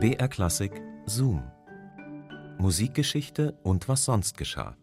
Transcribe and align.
BR 0.00 0.28
Klassik 0.28 0.80
Zoom. 1.06 1.42
Musikgeschichte 2.58 3.58
und 3.64 3.88
was 3.88 4.04
sonst 4.04 4.38
geschah. 4.38 4.76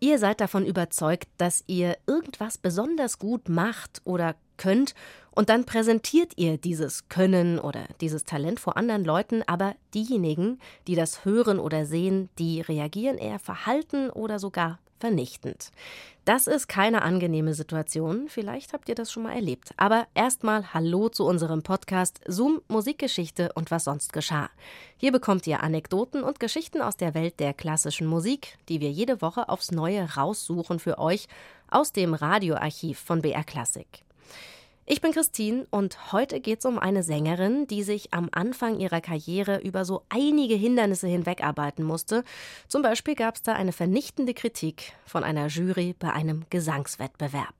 Ihr 0.00 0.18
seid 0.18 0.40
davon 0.40 0.64
überzeugt, 0.64 1.28
dass 1.36 1.62
ihr 1.66 1.98
irgendwas 2.06 2.56
besonders 2.56 3.18
gut 3.18 3.50
macht 3.50 4.00
oder 4.04 4.36
könnt 4.56 4.94
und 5.34 5.48
dann 5.48 5.64
präsentiert 5.64 6.32
ihr 6.36 6.58
dieses 6.58 7.08
Können 7.08 7.58
oder 7.58 7.86
dieses 8.00 8.24
Talent 8.24 8.60
vor 8.60 8.76
anderen 8.76 9.04
Leuten, 9.04 9.42
aber 9.46 9.74
diejenigen, 9.92 10.60
die 10.86 10.94
das 10.94 11.24
hören 11.24 11.58
oder 11.58 11.86
sehen, 11.86 12.28
die 12.38 12.60
reagieren 12.60 13.18
eher 13.18 13.38
verhalten 13.38 14.10
oder 14.10 14.38
sogar 14.38 14.78
vernichtend. 15.00 15.70
Das 16.24 16.46
ist 16.46 16.68
keine 16.68 17.02
angenehme 17.02 17.52
Situation, 17.52 18.28
vielleicht 18.28 18.72
habt 18.72 18.88
ihr 18.88 18.94
das 18.94 19.12
schon 19.12 19.24
mal 19.24 19.34
erlebt. 19.34 19.72
Aber 19.76 20.06
erstmal 20.14 20.72
Hallo 20.72 21.10
zu 21.10 21.26
unserem 21.26 21.62
Podcast 21.62 22.20
Zoom 22.26 22.62
Musikgeschichte 22.68 23.50
und 23.54 23.70
was 23.70 23.84
sonst 23.84 24.14
geschah. 24.14 24.48
Hier 24.96 25.12
bekommt 25.12 25.46
ihr 25.46 25.62
Anekdoten 25.62 26.22
und 26.22 26.40
Geschichten 26.40 26.80
aus 26.80 26.96
der 26.96 27.12
Welt 27.12 27.40
der 27.40 27.52
klassischen 27.52 28.06
Musik, 28.06 28.56
die 28.70 28.80
wir 28.80 28.90
jede 28.90 29.20
Woche 29.20 29.50
aufs 29.50 29.72
Neue 29.72 30.14
raussuchen 30.14 30.78
für 30.78 30.98
euch 30.98 31.26
aus 31.68 31.92
dem 31.92 32.14
Radioarchiv 32.14 32.98
von 32.98 33.20
BR 33.20 33.44
Klassik. 33.44 34.04
Ich 34.86 35.00
bin 35.00 35.12
Christine 35.12 35.66
und 35.70 36.12
heute 36.12 36.40
geht 36.40 36.58
es 36.58 36.66
um 36.66 36.78
eine 36.78 37.02
Sängerin, 37.02 37.66
die 37.66 37.82
sich 37.82 38.12
am 38.12 38.28
Anfang 38.32 38.78
ihrer 38.78 39.00
Karriere 39.00 39.60
über 39.62 39.86
so 39.86 40.02
einige 40.10 40.56
Hindernisse 40.56 41.06
hinwegarbeiten 41.06 41.86
musste. 41.86 42.22
Zum 42.68 42.82
Beispiel 42.82 43.14
gab 43.14 43.36
es 43.36 43.42
da 43.42 43.54
eine 43.54 43.72
vernichtende 43.72 44.34
Kritik 44.34 44.92
von 45.06 45.24
einer 45.24 45.46
Jury 45.46 45.94
bei 45.98 46.12
einem 46.12 46.44
Gesangswettbewerb. 46.50 47.54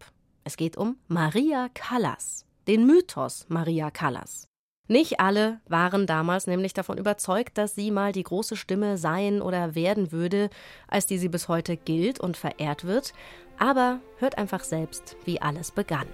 Es 0.44 0.58
geht 0.58 0.76
um 0.76 0.98
Maria 1.08 1.70
Callas, 1.72 2.44
den 2.66 2.84
Mythos 2.84 3.46
Maria 3.48 3.90
Callas. 3.90 4.46
Nicht 4.86 5.18
alle 5.18 5.60
waren 5.66 6.06
damals 6.06 6.46
nämlich 6.46 6.74
davon 6.74 6.98
überzeugt, 6.98 7.56
dass 7.56 7.74
sie 7.74 7.90
mal 7.90 8.12
die 8.12 8.22
große 8.22 8.54
Stimme 8.54 8.98
sein 8.98 9.40
oder 9.40 9.74
werden 9.74 10.12
würde, 10.12 10.50
als 10.88 11.06
die 11.06 11.16
sie 11.16 11.30
bis 11.30 11.48
heute 11.48 11.78
gilt 11.78 12.20
und 12.20 12.36
verehrt 12.36 12.84
wird. 12.84 13.14
Aber 13.58 14.00
hört 14.18 14.36
einfach 14.36 14.62
selbst, 14.62 15.16
wie 15.24 15.40
alles 15.40 15.70
begann. 15.70 16.06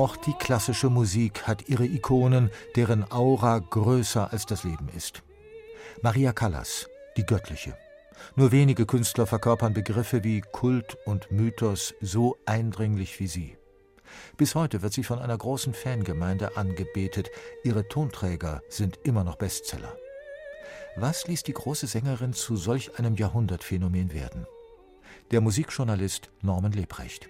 Auch 0.00 0.16
die 0.16 0.32
klassische 0.32 0.88
Musik 0.88 1.46
hat 1.46 1.68
ihre 1.68 1.84
Ikonen, 1.84 2.50
deren 2.74 3.12
Aura 3.12 3.58
größer 3.58 4.32
als 4.32 4.46
das 4.46 4.64
Leben 4.64 4.88
ist. 4.96 5.22
Maria 6.00 6.32
Callas, 6.32 6.88
die 7.18 7.26
Göttliche. 7.26 7.76
Nur 8.34 8.50
wenige 8.50 8.86
Künstler 8.86 9.26
verkörpern 9.26 9.74
Begriffe 9.74 10.24
wie 10.24 10.40
Kult 10.40 10.96
und 11.04 11.30
Mythos 11.30 11.92
so 12.00 12.38
eindringlich 12.46 13.20
wie 13.20 13.26
sie. 13.26 13.58
Bis 14.38 14.54
heute 14.54 14.80
wird 14.80 14.94
sie 14.94 15.04
von 15.04 15.18
einer 15.18 15.36
großen 15.36 15.74
Fangemeinde 15.74 16.56
angebetet. 16.56 17.28
Ihre 17.62 17.86
Tonträger 17.86 18.62
sind 18.70 18.98
immer 19.04 19.22
noch 19.22 19.36
Bestseller. 19.36 19.94
Was 20.96 21.26
ließ 21.26 21.42
die 21.42 21.52
große 21.52 21.86
Sängerin 21.86 22.32
zu 22.32 22.56
solch 22.56 22.98
einem 22.98 23.16
Jahrhundertphänomen 23.16 24.14
werden? 24.14 24.46
Der 25.30 25.42
Musikjournalist 25.42 26.30
Norman 26.40 26.72
Lebrecht. 26.72 27.28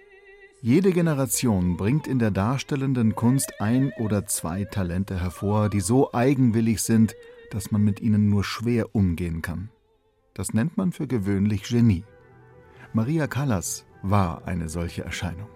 Jede 0.63 0.91
Generation 0.91 1.75
bringt 1.75 2.05
in 2.05 2.19
der 2.19 2.29
darstellenden 2.29 3.15
Kunst 3.15 3.59
ein 3.59 3.91
oder 3.97 4.27
zwei 4.27 4.65
Talente 4.65 5.19
hervor, 5.19 5.69
die 5.69 5.79
so 5.79 6.13
eigenwillig 6.13 6.83
sind, 6.83 7.15
dass 7.49 7.71
man 7.71 7.81
mit 7.81 7.99
ihnen 7.99 8.29
nur 8.29 8.43
schwer 8.43 8.93
umgehen 8.93 9.41
kann. 9.41 9.71
Das 10.35 10.53
nennt 10.53 10.77
man 10.77 10.91
für 10.91 11.07
gewöhnlich 11.07 11.63
Genie. 11.63 12.03
Maria 12.93 13.25
Callas 13.25 13.85
war 14.03 14.45
eine 14.45 14.69
solche 14.69 15.03
Erscheinung. 15.03 15.47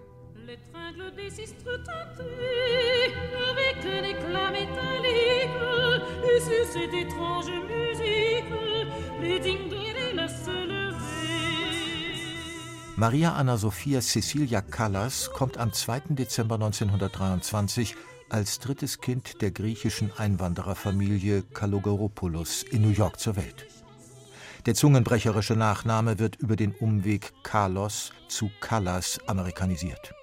cette 6.65 6.93
étrange 6.93 7.51
musique, 7.69 8.51
les 9.21 9.39
Maria 12.97 13.33
Anna 13.33 13.57
Sophia 13.57 13.99
Cecilia 13.99 14.61
Callas 14.61 15.29
kommt 15.33 15.57
am 15.57 15.73
2. 15.73 16.03
Dezember 16.11 16.55
1923 16.55 17.93
als 18.29 18.59
drittes 18.59 19.01
Kind 19.01 19.41
der 19.41 19.51
griechischen 19.51 20.13
Einwandererfamilie 20.17 21.43
Kalogeropoulos 21.53 22.63
in 22.63 22.83
New 22.83 22.91
York 22.91 23.19
zur 23.19 23.35
Welt. 23.35 23.67
Der 24.65 24.75
zungenbrecherische 24.75 25.57
Nachname 25.57 26.19
wird 26.19 26.37
über 26.37 26.55
den 26.55 26.71
Umweg 26.71 27.33
Carlos 27.43 28.13
zu 28.29 28.49
Callas 28.61 29.19
amerikanisiert. 29.27 30.13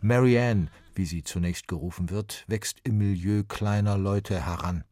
Marianne, 0.00 0.68
wie 0.94 1.04
sie 1.04 1.22
zunächst 1.22 1.68
gerufen 1.68 2.08
wird, 2.08 2.44
wächst 2.46 2.78
im 2.82 2.96
Milieu 2.96 3.42
kleiner 3.46 3.98
Leute 3.98 4.40
heran. 4.40 4.84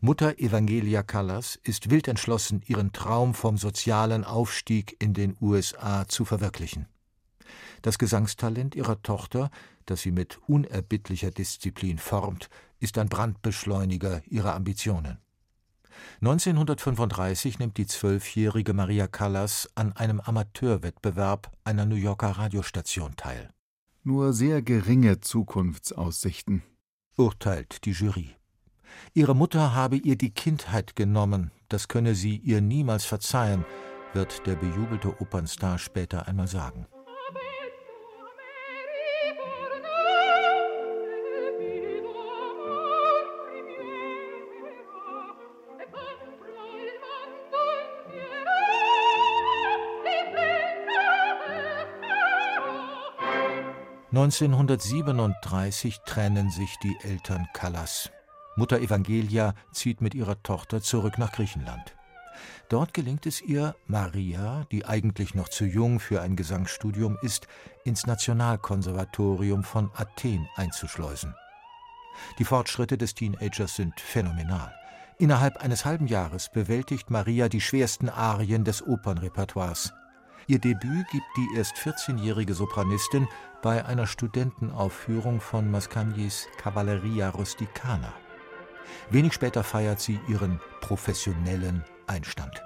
Mutter 0.00 0.38
Evangelia 0.38 1.02
Callas 1.02 1.58
ist 1.62 1.90
wild 1.90 2.08
entschlossen, 2.08 2.62
ihren 2.66 2.92
Traum 2.92 3.34
vom 3.34 3.56
sozialen 3.56 4.24
Aufstieg 4.24 4.96
in 5.02 5.14
den 5.14 5.36
USA 5.40 6.06
zu 6.08 6.24
verwirklichen. 6.24 6.86
Das 7.82 7.98
Gesangstalent 7.98 8.74
ihrer 8.74 9.02
Tochter, 9.02 9.50
das 9.86 10.02
sie 10.02 10.12
mit 10.12 10.38
unerbittlicher 10.46 11.30
Disziplin 11.30 11.98
formt, 11.98 12.48
ist 12.78 12.98
ein 12.98 13.08
Brandbeschleuniger 13.08 14.22
ihrer 14.26 14.54
Ambitionen. 14.54 15.18
1935 16.20 17.58
nimmt 17.58 17.76
die 17.76 17.86
zwölfjährige 17.86 18.72
Maria 18.72 19.06
Callas 19.06 19.68
an 19.74 19.92
einem 19.92 20.20
Amateurwettbewerb 20.20 21.50
einer 21.64 21.86
New 21.86 21.96
Yorker 21.96 22.30
Radiostation 22.30 23.16
teil. 23.16 23.50
Nur 24.04 24.32
sehr 24.32 24.62
geringe 24.62 25.20
Zukunftsaussichten, 25.20 26.62
urteilt 27.16 27.84
die 27.84 27.92
Jury. 27.92 28.34
Ihre 29.14 29.34
Mutter 29.34 29.74
habe 29.74 29.96
ihr 29.96 30.16
die 30.16 30.30
Kindheit 30.30 30.96
genommen, 30.96 31.50
das 31.68 31.88
könne 31.88 32.14
sie 32.14 32.36
ihr 32.36 32.60
niemals 32.60 33.04
verzeihen, 33.04 33.64
wird 34.12 34.46
der 34.46 34.56
bejubelte 34.56 35.20
Opernstar 35.20 35.78
später 35.78 36.28
einmal 36.28 36.48
sagen. 36.48 36.86
1937 54.12 56.00
trennen 56.04 56.50
sich 56.50 56.76
die 56.82 56.94
Eltern 57.02 57.48
Callas. 57.54 58.10
Mutter 58.54 58.80
Evangelia 58.80 59.54
zieht 59.72 60.00
mit 60.00 60.14
ihrer 60.14 60.42
Tochter 60.42 60.82
zurück 60.82 61.18
nach 61.18 61.32
Griechenland. 61.32 61.96
Dort 62.68 62.94
gelingt 62.94 63.26
es 63.26 63.40
ihr, 63.40 63.74
Maria, 63.86 64.66
die 64.70 64.84
eigentlich 64.84 65.34
noch 65.34 65.48
zu 65.48 65.64
jung 65.64 66.00
für 66.00 66.20
ein 66.22 66.36
Gesangsstudium 66.36 67.18
ist, 67.22 67.46
ins 67.84 68.06
Nationalkonservatorium 68.06 69.62
von 69.62 69.90
Athen 69.94 70.48
einzuschleusen. 70.56 71.34
Die 72.38 72.44
Fortschritte 72.44 72.98
des 72.98 73.14
Teenagers 73.14 73.76
sind 73.76 73.98
phänomenal. 74.00 74.74
Innerhalb 75.18 75.58
eines 75.58 75.84
halben 75.84 76.06
Jahres 76.06 76.50
bewältigt 76.50 77.10
Maria 77.10 77.48
die 77.48 77.60
schwersten 77.60 78.08
Arien 78.08 78.64
des 78.64 78.82
Opernrepertoires. 78.82 79.92
Ihr 80.46 80.58
Debüt 80.58 81.06
gibt 81.10 81.26
die 81.36 81.56
erst 81.56 81.76
14-jährige 81.76 82.54
Sopranistin 82.54 83.28
bei 83.62 83.84
einer 83.84 84.06
Studentenaufführung 84.06 85.40
von 85.40 85.70
Mascagnis 85.70 86.48
Cavalleria 86.58 87.30
Rusticana. 87.30 88.12
Wenig 89.10 89.32
später 89.32 89.64
feiert 89.64 90.00
sie 90.00 90.20
ihren 90.28 90.60
professionellen 90.80 91.84
Einstand. 92.06 92.62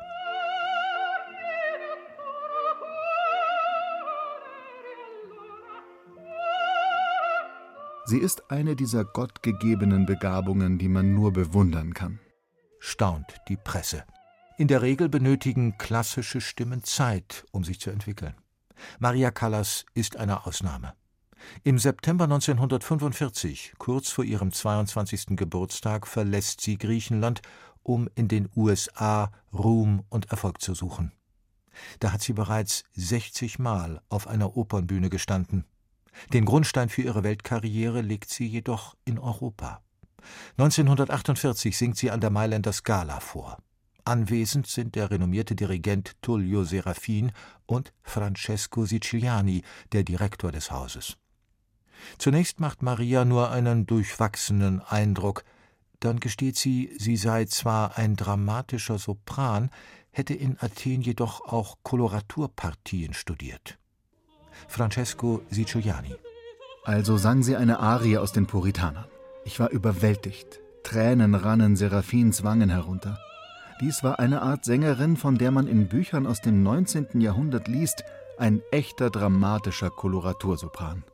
Sie 8.08 8.18
ist 8.18 8.52
eine 8.52 8.76
dieser 8.76 9.04
gottgegebenen 9.04 10.06
Begabungen, 10.06 10.78
die 10.78 10.88
man 10.88 11.12
nur 11.14 11.32
bewundern 11.32 11.92
kann. 11.92 12.20
Staunt 12.78 13.34
die 13.48 13.56
Presse. 13.56 14.04
In 14.58 14.68
der 14.68 14.80
Regel 14.80 15.08
benötigen 15.08 15.76
klassische 15.76 16.40
Stimmen 16.40 16.84
Zeit, 16.84 17.44
um 17.50 17.64
sich 17.64 17.80
zu 17.80 17.90
entwickeln. 17.90 18.34
Maria 19.00 19.32
Callas 19.32 19.84
ist 19.94 20.16
eine 20.16 20.46
Ausnahme. 20.46 20.94
Im 21.64 21.78
September 21.78 22.24
1945, 22.24 23.74
kurz 23.78 24.10
vor 24.10 24.24
ihrem 24.24 24.52
22. 24.52 25.36
Geburtstag, 25.36 26.06
verlässt 26.06 26.60
sie 26.60 26.78
Griechenland, 26.78 27.42
um 27.82 28.08
in 28.14 28.28
den 28.28 28.48
USA 28.56 29.30
Ruhm 29.52 30.04
und 30.08 30.30
Erfolg 30.30 30.60
zu 30.60 30.74
suchen. 30.74 31.12
Da 32.00 32.12
hat 32.12 32.22
sie 32.22 32.32
bereits 32.32 32.84
60 32.94 33.58
Mal 33.58 34.00
auf 34.08 34.26
einer 34.26 34.56
Opernbühne 34.56 35.10
gestanden. 35.10 35.64
Den 36.32 36.44
Grundstein 36.44 36.88
für 36.88 37.02
ihre 37.02 37.22
Weltkarriere 37.22 38.00
legt 38.00 38.30
sie 38.30 38.46
jedoch 38.46 38.96
in 39.04 39.18
Europa. 39.18 39.82
1948 40.58 41.76
singt 41.76 41.96
sie 41.96 42.10
an 42.10 42.20
der 42.20 42.30
Mailänder 42.30 42.72
Scala 42.72 43.20
vor. 43.20 43.58
Anwesend 44.04 44.66
sind 44.66 44.94
der 44.94 45.10
renommierte 45.10 45.54
Dirigent 45.56 46.16
Tullio 46.22 46.64
Serafin 46.64 47.32
und 47.66 47.92
Francesco 48.02 48.86
Siciliani, 48.86 49.62
der 49.92 50.04
Direktor 50.04 50.52
des 50.52 50.70
Hauses. 50.70 51.16
Zunächst 52.18 52.60
macht 52.60 52.82
Maria 52.82 53.24
nur 53.24 53.50
einen 53.50 53.86
durchwachsenen 53.86 54.80
Eindruck, 54.80 55.44
dann 56.00 56.20
gesteht 56.20 56.56
sie, 56.56 56.94
sie 56.98 57.16
sei 57.16 57.46
zwar 57.46 57.96
ein 57.96 58.16
dramatischer 58.16 58.98
Sopran, 58.98 59.70
hätte 60.10 60.34
in 60.34 60.56
Athen 60.60 61.02
jedoch 61.02 61.40
auch 61.40 61.78
Koloraturpartien 61.82 63.14
studiert. 63.14 63.78
Francesco 64.68 65.42
Siciliani. 65.50 66.14
Also 66.84 67.16
sang 67.16 67.42
sie 67.42 67.56
eine 67.56 67.80
Arie 67.80 68.18
aus 68.18 68.32
den 68.32 68.46
Puritanern. 68.46 69.06
Ich 69.44 69.58
war 69.58 69.70
überwältigt. 69.70 70.60
Tränen 70.84 71.34
rannen 71.34 71.76
Seraphins 71.76 72.44
Wangen 72.44 72.70
herunter. 72.70 73.18
Dies 73.80 74.02
war 74.02 74.18
eine 74.18 74.40
Art 74.40 74.64
Sängerin, 74.64 75.16
von 75.16 75.36
der 75.36 75.50
man 75.50 75.66
in 75.66 75.88
Büchern 75.88 76.26
aus 76.26 76.40
dem 76.40 76.62
19. 76.62 77.20
Jahrhundert 77.20 77.68
liest, 77.68 78.04
ein 78.38 78.62
echter 78.70 79.10
dramatischer 79.10 79.90
Koloratursopran. 79.90 81.04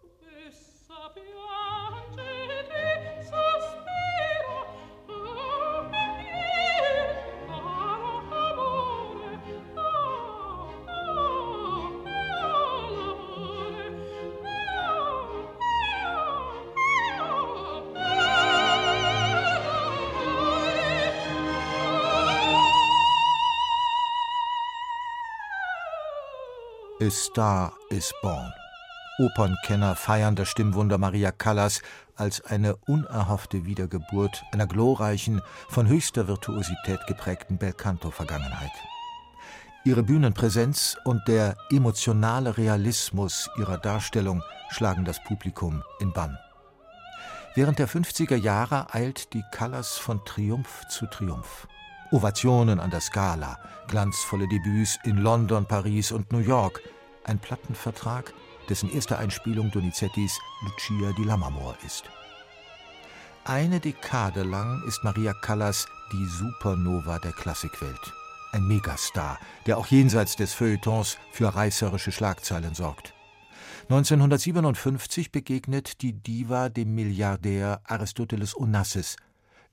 A 27.02 27.10
Star 27.10 27.72
is 27.90 28.14
Born. 28.22 28.52
Opernkenner 29.19 29.96
feiern 29.96 30.37
das 30.37 30.49
Stimmwunder 30.49 30.99
Maria 30.99 31.32
Callas 31.32 31.82
als 32.14 32.44
eine 32.44 32.76
unerhoffte 32.76 33.64
Wiedergeburt 33.64 34.44
einer 34.52 34.69
glorreichen, 34.69 35.43
von 35.69 35.88
höchster 35.88 36.28
Virtuosität 36.28 37.00
geprägten 37.08 37.58
Belcanto-Vergangenheit. 37.58 38.70
Ihre 39.84 40.04
Bühnenpräsenz 40.04 40.96
und 41.02 41.26
der 41.26 41.56
emotionale 41.72 42.56
Realismus 42.56 43.50
ihrer 43.58 43.78
Darstellung 43.78 44.40
schlagen 44.70 45.04
das 45.04 45.20
Publikum 45.25 45.82
in 45.99 46.12
Bann. 46.12 46.38
Während 47.56 47.81
der 47.81 47.88
50er 47.88 48.37
Jahre 48.37 48.94
eilt 48.94 49.32
die 49.32 49.43
Callas 49.50 49.99
von 49.99 50.25
Triumph 50.25 50.87
zu 50.88 51.06
Triumph. 51.06 51.66
Ovationen 52.12 52.79
an 52.79 52.91
der 52.91 53.00
Scala, 53.00 53.59
glanzvolle 53.88 54.47
Debüts 54.47 54.99
in 55.05 55.17
London, 55.17 55.64
Paris 55.67 56.12
und 56.12 56.31
New 56.31 56.41
York, 56.41 56.82
ein 57.25 57.38
Plattenvertrag, 57.38 58.35
dessen 58.69 58.91
erste 58.93 59.17
Einspielung 59.17 59.70
Donizettis 59.70 60.38
Lucia 60.62 61.12
di 61.12 61.25
Lammermoor 61.25 61.75
ist. 61.87 62.05
Eine 63.44 63.81
Dekade 63.81 64.43
lang 64.43 64.82
ist 64.87 65.03
Maria 65.03 65.32
Callas 65.32 65.87
die 66.12 66.26
Supernova 66.26 67.19
der 67.19 67.32
Klassikwelt. 67.32 68.12
Ein 68.53 68.69
Megastar, 68.69 69.38
der 69.67 69.79
auch 69.79 69.87
jenseits 69.87 70.37
des 70.37 70.53
Feuilletons 70.53 71.17
für 71.32 71.55
reißerische 71.55 72.12
Schlagzeilen 72.12 72.75
sorgt. 72.75 73.14
1957 73.85 75.32
begegnet 75.32 76.03
die 76.03 76.12
Diva 76.12 76.69
dem 76.69 76.94
Milliardär 76.94 77.81
Aristoteles 77.85 78.55
Onassis– 78.55 79.17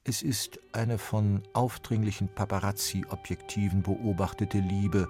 es 0.03 0.21
ist 0.21 0.59
eine 0.71 0.97
von 0.97 1.43
aufdringlichen 1.53 2.29
Paparazzi-Objektiven 2.29 3.83
beobachtete 3.83 4.59
Liebe, 4.59 5.07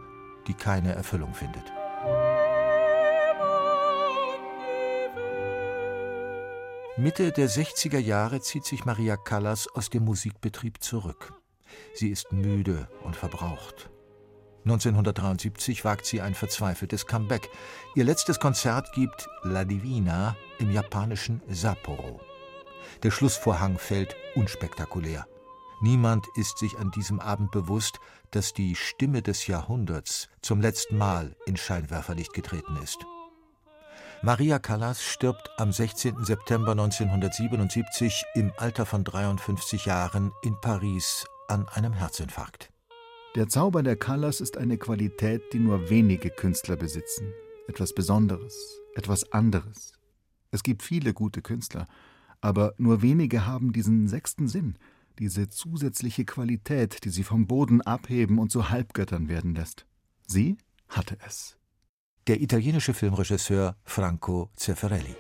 die 0.48 0.54
keine 0.54 0.94
Erfüllung 0.94 1.34
findet. 1.34 1.64
Mitte 6.98 7.32
der 7.32 7.50
60er 7.50 8.00
Jahre 8.00 8.42
zieht 8.42 8.66
sich 8.66 8.84
Maria 8.84 9.16
Callas 9.16 9.68
aus 9.74 9.90
dem 9.90 10.04
Musikbetrieb 10.04 10.84
zurück. 10.84 11.34
Sie 11.94 12.10
ist 12.10 12.34
müde 12.34 12.90
und 13.04 13.16
verbraucht. 13.16 13.90
1973 14.66 15.86
wagt 15.86 16.06
sie 16.06 16.20
ein 16.20 16.36
verzweifeltes 16.36 17.06
Comeback. 17.06 17.50
Ihr 17.96 18.04
letztes 18.04 18.40
Konzert 18.40 18.92
gibt 18.94 19.30
La 19.44 19.64
Divina 19.64 20.36
im 20.60 20.72
japanischen 20.72 21.42
Sapporo. 21.48 22.20
Der 23.04 23.12
Schlussvorhang 23.12 23.78
fällt 23.78 24.16
unspektakulär. 24.36 25.28
Niemand 25.82 26.26
ist 26.36 26.58
sich 26.58 26.78
an 26.78 26.92
diesem 26.92 27.20
Abend 27.20 27.52
bewusst, 27.52 28.00
dass 28.32 28.54
die 28.54 28.76
Stimme 28.76 29.22
des 29.22 29.48
Jahrhunderts 29.48 30.28
zum 30.42 30.60
letzten 30.60 30.98
Mal 30.98 31.36
in 31.46 31.56
Scheinwerferlicht 31.56 32.34
getreten 32.34 32.78
ist. 32.84 33.06
Maria 34.22 34.60
Callas 34.60 35.02
stirbt 35.02 35.50
am 35.58 35.72
16. 35.72 36.26
September 36.26 36.72
1977 36.72 38.26
im 38.36 38.52
Alter 38.58 38.86
von 38.86 39.06
53 39.06 39.86
Jahren 39.86 40.34
in 40.44 40.60
Paris 40.60 41.26
an 41.48 41.70
einem 41.70 41.94
Herzinfarkt. 41.94 42.70
Der 43.36 43.48
Zauber 43.48 43.82
der 43.82 43.96
Callas 43.96 44.42
ist 44.42 44.58
eine 44.58 44.78
Qualität, 44.78 45.54
die 45.54 45.60
nur 45.60 45.90
wenige 45.90 46.30
Künstler 46.32 46.76
besitzen. 46.76 47.32
Etwas 47.70 47.94
Besonderes, 47.94 48.82
etwas 48.96 49.32
anderes. 49.32 49.94
Es 50.52 50.64
gibt 50.64 50.84
viele 50.84 51.14
gute 51.14 51.42
Künstler, 51.42 51.88
aber 52.42 52.74
nur 52.78 53.02
wenige 53.02 53.46
haben 53.46 53.74
diesen 53.74 54.08
sechsten 54.08 54.48
Sinn, 54.48 54.76
diese 55.20 55.50
zusätzliche 55.50 56.26
Qualität, 56.26 57.04
die 57.04 57.10
sie 57.10 57.24
vom 57.24 57.48
Boden 57.48 57.82
abheben 57.82 58.40
und 58.40 58.52
zu 58.52 58.70
Halbgöttern 58.70 59.28
werden 59.28 59.54
lässt. 59.56 59.86
Sie 60.28 60.58
hatte 60.88 61.18
es. 61.26 61.58
Der 62.28 62.42
italienische 62.42 62.94
Filmregisseur 62.94 63.76
Franco 63.84 64.50
Zeffirelli. 64.56 65.16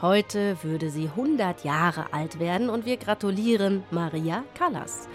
Heute 0.00 0.62
würde 0.62 0.90
sie 0.90 1.06
100 1.08 1.64
Jahre 1.64 2.12
alt 2.12 2.38
werden 2.38 2.70
und 2.70 2.86
wir 2.86 2.98
gratulieren 2.98 3.82
Maria 3.90 4.44
Callas. 4.54 5.08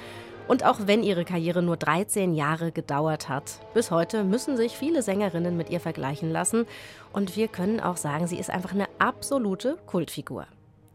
Und 0.49 0.65
auch 0.65 0.77
wenn 0.87 1.03
ihre 1.03 1.23
Karriere 1.23 1.63
nur 1.63 1.77
13 1.77 2.33
Jahre 2.33 2.73
gedauert 2.73 3.29
hat, 3.29 3.61
bis 3.73 3.91
heute 3.91 4.25
müssen 4.25 4.57
sich 4.57 4.75
viele 4.75 5.01
Sängerinnen 5.01 5.55
mit 5.55 5.69
ihr 5.69 5.79
vergleichen 5.79 6.29
lassen. 6.29 6.65
Und 7.13 7.37
wir 7.37 7.47
können 7.47 7.79
auch 7.79 7.95
sagen, 7.95 8.27
sie 8.27 8.37
ist 8.37 8.49
einfach 8.49 8.73
eine 8.73 8.89
absolute 8.99 9.77
Kultfigur. 9.85 10.47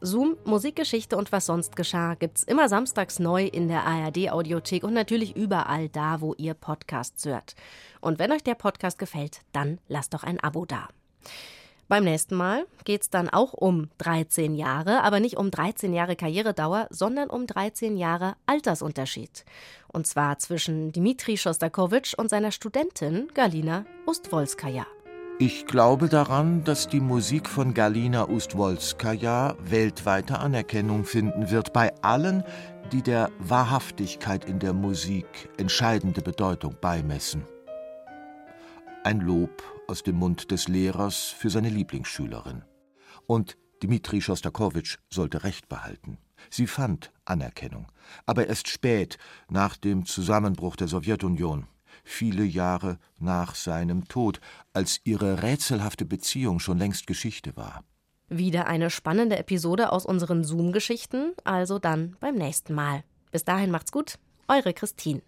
Zoom, 0.03 0.37
Musikgeschichte 0.45 1.17
und 1.17 1.33
was 1.33 1.47
sonst 1.47 1.75
geschah, 1.75 2.13
gibt's 2.15 2.43
immer 2.43 2.69
samstags 2.69 3.19
neu 3.19 3.47
in 3.47 3.69
der 3.69 3.87
ARD-Audiothek 3.87 4.85
und 4.85 4.93
natürlich 4.93 5.35
überall 5.35 5.89
da, 5.89 6.21
wo 6.21 6.35
ihr 6.35 6.53
Podcasts 6.53 7.25
hört. 7.25 7.55
Und 8.03 8.19
wenn 8.19 8.33
euch 8.33 8.45
der 8.45 8.55
Podcast 8.55 8.99
gefällt, 8.99 9.41
dann 9.53 9.79
lasst 9.89 10.13
doch 10.13 10.25
ein 10.25 10.39
Abo 10.41 10.67
da. 10.67 10.89
Beim 11.89 12.05
nächsten 12.05 12.37
Mal 12.37 12.67
geht 12.85 13.01
es 13.01 13.11
dann 13.11 13.31
auch 13.31 13.55
um 13.55 13.89
13 13.97 14.55
Jahre, 14.55 15.03
aber 15.03 15.21
nicht 15.21 15.39
um 15.39 15.51
13 15.51 15.95
Jahre 15.95 16.17
Karrieredauer, 16.17 16.87
sondern 16.91 17.31
um 17.31 17.47
13 17.47 17.97
Jahre 17.97 18.35
Altersunterschied. 18.45 19.47
Und 19.91 20.07
zwar 20.07 20.39
zwischen 20.39 20.93
Dmitri 20.93 21.39
Schostakowitsch 21.39 22.13
und 22.13 22.29
seiner 22.29 22.53
Studentin 22.53 23.29
Galina 23.33 23.87
Ustwolskaja. 24.05 24.87
Ich 25.39 25.65
glaube 25.65 26.11
daran, 26.11 26.63
dass 26.63 26.89
die 26.89 27.01
Musik 27.01 27.49
von 27.49 27.73
Galina 27.73 28.29
Ustwolskaja 28.29 29.57
weltweite 29.63 30.41
Anerkennung 30.41 31.07
finden 31.07 31.51
wird 31.51 31.73
bei 31.73 31.95
allen, 32.03 32.45
die 32.93 33.03
der 33.03 33.31
Wahrhaftigkeit 33.39 34.45
in 34.45 34.59
der 34.59 34.75
Musik 34.75 35.49
entscheidende 35.57 36.21
Bedeutung 36.21 36.77
beimessen. 36.83 37.45
Ein 39.05 39.21
Lob 39.21 39.63
aus 39.89 40.03
dem 40.03 40.17
Mund 40.17 40.51
des 40.51 40.69
Lehrers 40.69 41.35
für 41.37 41.51
seine 41.51 41.71
Lieblingsschülerin. 41.71 42.63
Und 43.27 43.57
Dmitri 43.83 44.21
Schostakowitsch 44.21 44.99
sollte 45.11 45.43
Recht 45.45 45.69
behalten. 45.69 46.19
Sie 46.51 46.67
fand 46.67 47.11
Anerkennung, 47.25 47.87
aber 48.27 48.47
erst 48.47 48.69
spät, 48.69 49.19
nach 49.49 49.77
dem 49.77 50.07
Zusammenbruch 50.07 50.77
der 50.77 50.89
Sowjetunion, 50.89 51.67
viele 52.05 52.45
Jahre 52.45 52.99
nach 53.19 53.55
seinem 53.55 54.07
Tod, 54.09 54.41
als 54.73 55.01
ihre 55.05 55.43
rätselhafte 55.43 56.05
Beziehung 56.05 56.61
schon 56.61 56.79
längst 56.79 57.07
Geschichte 57.07 57.57
war. 57.57 57.83
Wieder 58.29 58.67
eine 58.67 58.91
spannende 58.91 59.39
Episode 59.39 59.91
aus 59.91 60.05
unseren 60.05 60.45
Zoom-Geschichten, 60.45 61.33
also 61.45 61.79
dann 61.79 62.17
beim 62.21 62.35
nächsten 62.35 62.75
Mal. 62.75 63.05
Bis 63.31 63.45
dahin 63.45 63.71
macht's 63.71 63.93
gut, 63.93 64.19
eure 64.49 64.75
Christine. 64.75 65.23